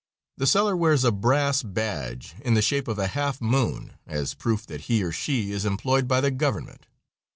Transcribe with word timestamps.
The 0.37 0.47
seller 0.47 0.75
wears 0.75 1.03
a 1.03 1.11
brass 1.11 1.61
badge 1.61 2.33
in 2.43 2.55
the 2.55 2.63
shape 2.63 2.87
of 2.87 2.97
a 2.97 3.05
half 3.09 3.39
moon 3.39 3.93
as 4.07 4.33
proof 4.33 4.65
that 4.65 4.81
he 4.89 5.03
or 5.03 5.11
she 5.11 5.51
is 5.51 5.63
employed 5.63 6.07
by 6.07 6.21
the 6.21 6.31
government. 6.31 6.87